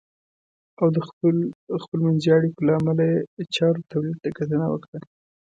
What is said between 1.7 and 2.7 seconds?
خپلمنځي اړیکو